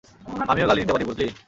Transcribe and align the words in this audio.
আমিও 0.51 0.69
গালি 0.69 0.79
দিতে 0.81 0.93
পারি 0.95 1.05
বুঝলি! 1.09 1.27